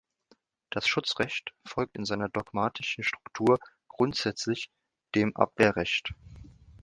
[0.71, 4.71] Das Schutzrecht folgt in seiner dogmatischen Struktur grundsätzlich
[5.13, 6.15] dem Abwehrrecht.